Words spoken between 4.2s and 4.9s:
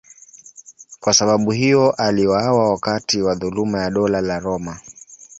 la Roma.